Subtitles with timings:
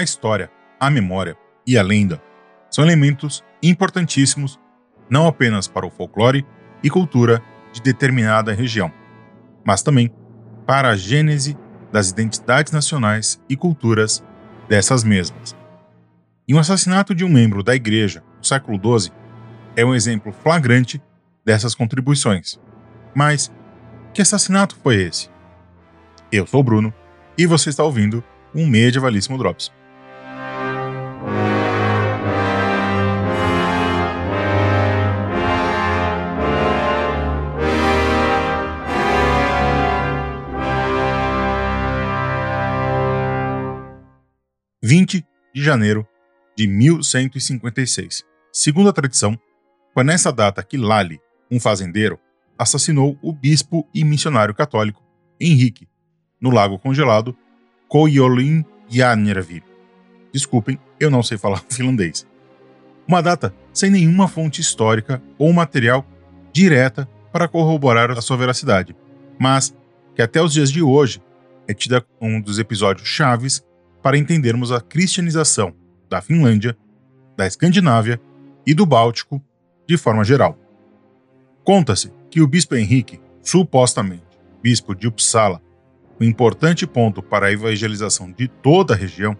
[0.00, 1.36] a história, a memória
[1.66, 2.22] e a lenda
[2.70, 4.58] são elementos importantíssimos
[5.08, 6.46] não apenas para o folclore
[6.82, 7.42] e cultura
[7.72, 8.90] de determinada região,
[9.64, 10.10] mas também
[10.66, 11.56] para a gênese
[11.92, 14.24] das identidades nacionais e culturas
[14.68, 15.54] dessas mesmas.
[16.46, 19.12] E o assassinato de um membro da Igreja no século XII
[19.76, 21.02] é um exemplo flagrante
[21.44, 22.58] dessas contribuições.
[23.14, 23.52] Mas
[24.14, 25.28] que assassinato foi esse?
[26.32, 26.94] Eu sou o Bruno
[27.36, 28.24] e você está ouvindo
[28.54, 29.72] um Medievalíssimo Drops.
[45.52, 46.06] De janeiro
[46.56, 48.24] de 1156.
[48.52, 49.38] Segundo a tradição,
[49.94, 52.18] foi nessa data que Lali, um fazendeiro,
[52.58, 55.02] assassinou o bispo e missionário católico
[55.40, 55.88] Henrique,
[56.40, 57.36] no lago congelado
[57.88, 59.62] Koyolinjärvi.
[60.32, 62.26] Desculpem, eu não sei falar finlandês.
[63.08, 66.06] Uma data sem nenhuma fonte histórica ou material
[66.52, 68.94] direta para corroborar a sua veracidade,
[69.38, 69.74] mas
[70.14, 71.22] que até os dias de hoje
[71.66, 73.64] é tida um dos episódios chaves
[74.02, 75.74] para entendermos a cristianização
[76.08, 76.76] da Finlândia,
[77.36, 78.20] da Escandinávia
[78.66, 79.42] e do Báltico
[79.86, 80.58] de forma geral.
[81.64, 84.30] Conta-se que o bispo Henrique, supostamente
[84.62, 85.62] bispo de Uppsala,
[86.20, 89.36] um importante ponto para a evangelização de toda a região,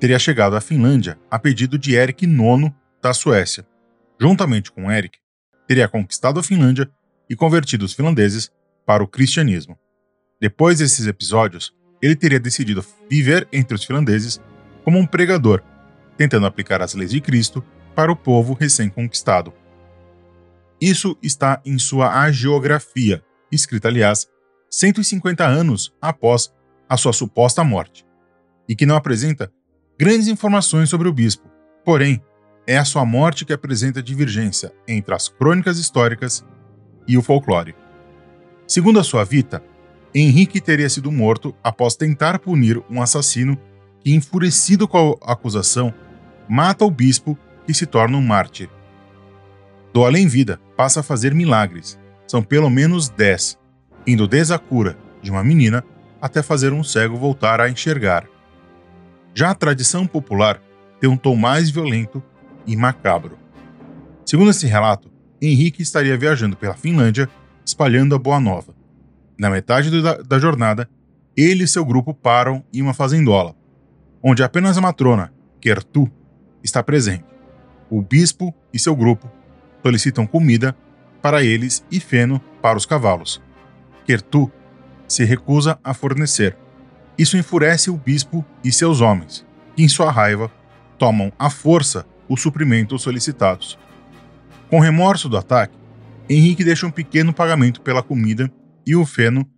[0.00, 3.66] teria chegado à Finlândia a pedido de Erik IX da Suécia.
[4.18, 5.18] Juntamente com Erik,
[5.68, 6.90] teria conquistado a Finlândia
[7.28, 8.50] e convertido os finlandeses
[8.84, 9.78] para o cristianismo.
[10.40, 14.40] Depois desses episódios, ele teria decidido viver entre os finlandeses
[14.84, 15.62] como um pregador,
[16.16, 19.52] tentando aplicar as leis de Cristo para o povo recém-conquistado.
[20.80, 24.26] Isso está em sua hagiografia, escrita, aliás,
[24.70, 26.52] 150 anos após
[26.88, 28.06] a sua suposta morte,
[28.68, 29.52] e que não apresenta
[29.98, 31.48] grandes informações sobre o bispo.
[31.84, 32.22] Porém,
[32.66, 36.44] é a sua morte que apresenta divergência entre as crônicas históricas
[37.06, 37.74] e o folclore.
[38.66, 39.62] Segundo a sua Vita,
[40.14, 43.56] Henrique teria sido morto após tentar punir um assassino
[44.00, 45.94] que, enfurecido com a acusação,
[46.48, 48.68] mata o bispo que se torna um mártir.
[49.92, 51.98] Do além-vida passa a fazer milagres.
[52.26, 53.58] São pelo menos dez,
[54.06, 55.84] indo desde a cura de uma menina
[56.20, 58.26] até fazer um cego voltar a enxergar.
[59.34, 60.60] Já a tradição popular
[61.00, 62.22] tem um tom mais violento
[62.66, 63.38] e macabro.
[64.24, 65.10] Segundo esse relato,
[65.40, 67.28] Henrique estaria viajando pela Finlândia
[67.64, 68.79] espalhando a boa nova.
[69.40, 70.86] Na metade da, da jornada,
[71.34, 73.56] ele e seu grupo param em uma fazendola,
[74.22, 76.10] onde apenas a matrona, Kertu,
[76.62, 77.24] está presente.
[77.88, 79.30] O bispo e seu grupo
[79.82, 80.76] solicitam comida
[81.22, 83.40] para eles e feno para os cavalos.
[84.04, 84.52] Kertu
[85.08, 86.54] se recusa a fornecer.
[87.16, 90.52] Isso enfurece o bispo e seus homens, que, em sua raiva,
[90.98, 93.78] tomam à força os suprimentos solicitados.
[94.68, 95.78] Com remorso do ataque,
[96.28, 98.52] Henrique deixa um pequeno pagamento pela comida
[98.86, 99.48] e o feno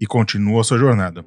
[0.00, 1.24] e continua sua jornada.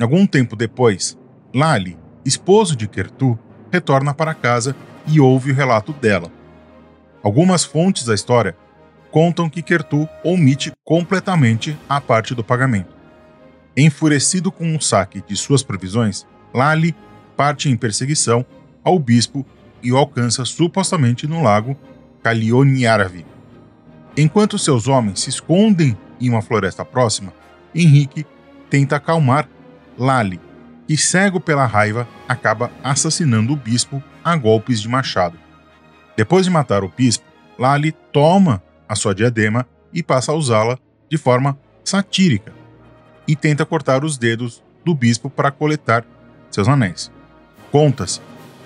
[0.00, 1.18] Algum tempo depois,
[1.54, 3.38] Lali, esposo de Kertu,
[3.70, 6.30] retorna para casa e ouve o relato dela.
[7.22, 8.56] Algumas fontes da história
[9.10, 12.94] contam que Kertu omite completamente a parte do pagamento.
[13.76, 16.94] Enfurecido com o saque de suas provisões, Lali
[17.36, 18.44] parte em perseguição
[18.82, 19.46] ao bispo
[19.82, 21.76] e o alcança supostamente no lago
[22.22, 23.24] Kalioniaravi.
[24.16, 27.32] Enquanto seus homens se escondem em uma floresta próxima,
[27.74, 28.26] Henrique
[28.70, 29.48] tenta acalmar
[29.96, 30.40] Lali,
[30.86, 35.38] que cego pela raiva acaba assassinando o bispo a golpes de machado.
[36.16, 37.24] Depois de matar o bispo,
[37.58, 42.52] Lali toma a sua diadema e passa a usá-la de forma satírica
[43.26, 46.04] e tenta cortar os dedos do bispo para coletar
[46.50, 47.10] seus anéis.
[47.70, 48.20] Conta-se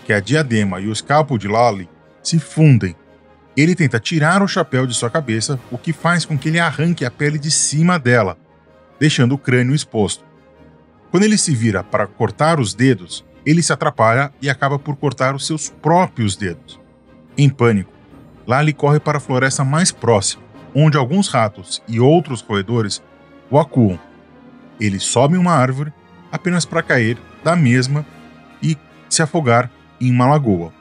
[0.04, 1.88] que a diadema e o escalpo de Lali
[2.22, 2.94] se fundem.
[3.56, 7.04] Ele tenta tirar o chapéu de sua cabeça, o que faz com que ele arranque
[7.04, 8.38] a pele de cima dela,
[8.98, 10.24] deixando o crânio exposto.
[11.10, 15.34] Quando ele se vira para cortar os dedos, ele se atrapalha e acaba por cortar
[15.34, 16.80] os seus próprios dedos.
[17.36, 17.92] Em pânico,
[18.46, 20.42] Lali corre para a floresta mais próxima,
[20.74, 23.02] onde alguns ratos e outros roedores
[23.50, 24.00] o acuam.
[24.80, 25.92] Ele sobe uma árvore
[26.30, 28.06] apenas para cair da mesma
[28.62, 28.78] e
[29.10, 29.70] se afogar
[30.00, 30.72] em uma lagoa.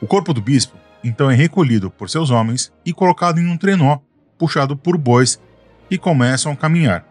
[0.00, 3.98] O corpo do bispo então é recolhido por seus homens e colocado em um trenó
[4.36, 5.40] puxado por bois
[5.88, 7.06] que começam a caminhar.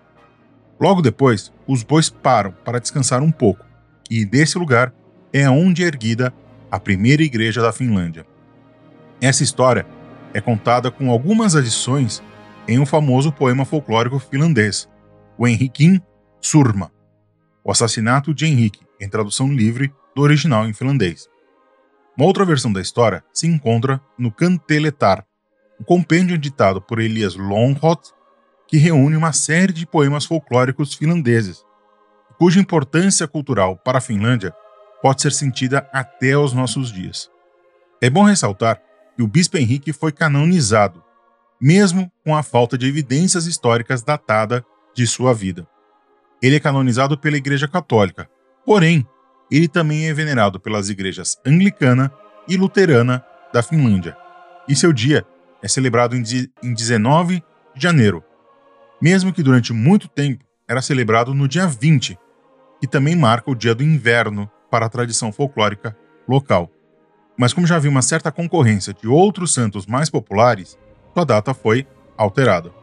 [0.77, 3.65] Logo depois, os bois param para descansar um pouco,
[4.11, 4.93] e desse lugar
[5.31, 6.33] é onde é erguida
[6.69, 8.25] a primeira igreja da Finlândia.
[9.21, 9.85] Essa história
[10.33, 12.21] é contada com algumas adições
[12.67, 14.89] em um famoso poema folclórico finlandês,
[15.37, 16.01] o Henrikin
[16.41, 16.91] Surma,
[17.63, 21.29] o assassinato de Henrique, em tradução livre, do original em finlandês.
[22.17, 25.25] Uma outra versão da história se encontra no Kanteletar,
[25.79, 28.13] um compêndio ditado por Elias Longhot,
[28.67, 31.65] que reúne uma série de poemas folclóricos finlandeses,
[32.37, 34.53] cuja importância cultural para a Finlândia
[35.01, 37.29] pode ser sentida até aos nossos dias.
[38.01, 38.81] É bom ressaltar
[39.15, 41.03] que o bispo Henrique foi canonizado,
[41.59, 44.63] mesmo com a falta de evidências históricas datadas
[44.93, 45.67] de sua vida.
[46.41, 48.29] Ele é canonizado pela Igreja Católica,
[48.65, 49.05] porém,
[49.55, 52.11] ele também é venerado pelas igrejas anglicana
[52.47, 53.23] e luterana
[53.53, 54.17] da Finlândia,
[54.67, 55.25] e seu dia
[55.61, 57.41] é celebrado em 19
[57.73, 58.21] de janeiro,
[59.01, 62.19] mesmo que durante muito tempo era celebrado no dia 20,
[62.81, 65.95] que também marca o dia do inverno para a tradição folclórica
[66.27, 66.69] local.
[67.37, 70.77] Mas como já havia uma certa concorrência de outros santos mais populares,
[71.13, 71.87] sua data foi
[72.17, 72.73] alterada.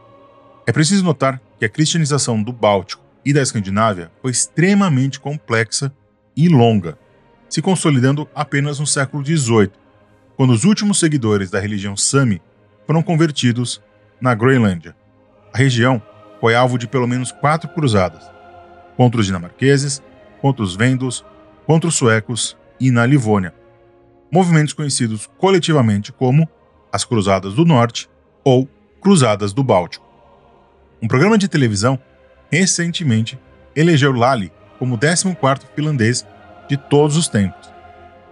[0.65, 5.93] É preciso notar que a cristianização do Báltico e da Escandinávia foi extremamente complexa
[6.35, 6.97] e longa,
[7.49, 9.71] se consolidando apenas no século XVIII,
[10.35, 12.41] quando os últimos seguidores da religião Sami
[12.85, 13.81] foram convertidos
[14.19, 14.95] na Groenlândia.
[15.53, 16.01] A região
[16.41, 18.23] foi alvo de pelo menos quatro cruzadas,
[18.97, 20.01] contra os dinamarqueses,
[20.41, 21.23] contra os vendos,
[21.65, 23.53] contra os suecos e na Livônia,
[24.31, 26.49] movimentos conhecidos coletivamente como
[26.91, 28.09] as Cruzadas do Norte
[28.43, 28.67] ou
[28.99, 30.05] Cruzadas do Báltico.
[31.01, 31.99] Um programa de televisão
[32.51, 33.39] recentemente
[33.75, 34.51] elegeu Lali
[34.83, 36.27] como o 14º finlandês
[36.67, 37.71] de todos os tempos,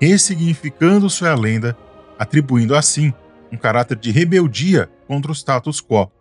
[0.02, 1.78] ressignificando sua lenda,
[2.20, 3.14] atribuindo assim
[3.50, 6.12] um caráter de rebeldia contra o status quo,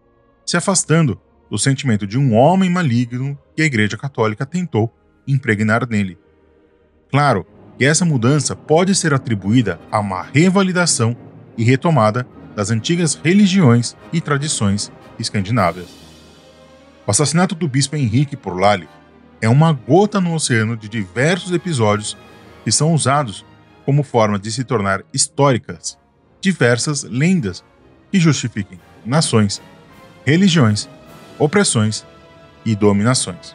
[0.46, 4.94] se afastando do sentimento de um homem maligno que a Igreja Católica tentou
[5.26, 6.16] impregnar nele.
[7.10, 7.44] Claro
[7.76, 11.16] que essa mudança pode ser atribuída a uma revalidação
[11.58, 12.24] e retomada
[12.54, 15.88] das antigas religiões e tradições escandinavas.
[17.04, 18.88] O assassinato do bispo Henrique por Lali
[19.40, 22.16] é uma gota no oceano de diversos episódios
[22.64, 23.44] que são usados
[23.84, 25.98] como forma de se tornar históricas
[26.40, 27.64] diversas lendas
[28.10, 29.60] que justifiquem nações,
[30.24, 30.88] religiões,
[31.38, 32.04] opressões
[32.64, 33.54] e dominações.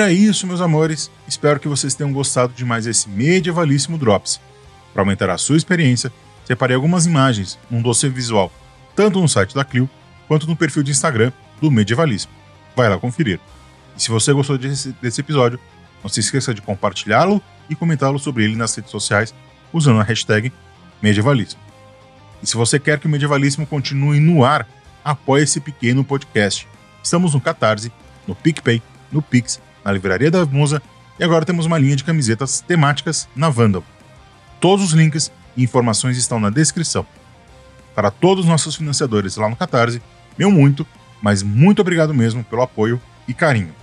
[0.00, 1.10] Era isso, meus amores.
[1.26, 4.40] Espero que vocês tenham gostado de mais esse medievalíssimo Drops.
[4.92, 6.12] Para aumentar a sua experiência,
[6.44, 8.52] separei algumas imagens num dossiê visual,
[8.94, 9.90] tanto no site da Clio
[10.28, 12.30] quanto no perfil de Instagram do Medievalismo.
[12.76, 13.40] Vai lá conferir.
[13.96, 15.58] E se você gostou desse, desse episódio,
[16.00, 19.34] não se esqueça de compartilhá-lo e comentá-lo sobre ele nas redes sociais
[19.72, 20.52] usando a hashtag
[21.02, 21.58] Medievalismo.
[22.40, 24.64] E se você quer que o Medievalismo continue no ar,
[25.04, 26.68] apoie esse pequeno podcast.
[27.02, 27.90] Estamos no Catarse,
[28.28, 28.80] no PicPay,
[29.10, 30.82] no Pix na Livraria da Musa
[31.18, 33.82] e agora temos uma linha de camisetas temáticas na Vandal.
[34.60, 37.06] Todos os links e informações estão na descrição.
[37.94, 40.02] Para todos os nossos financiadores lá no Catarse,
[40.38, 40.86] meu muito,
[41.22, 43.74] mas muito obrigado mesmo pelo apoio e carinho.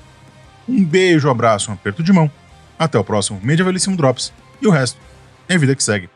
[0.69, 2.30] Um beijo, um abraço, um aperto de mão.
[2.78, 4.31] Até o próximo Medievalíssimo Drops
[4.62, 5.00] e o resto
[5.50, 6.07] é vida que segue.